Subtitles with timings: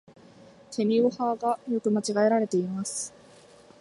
[0.71, 3.13] てにをはが、よく間違えられています。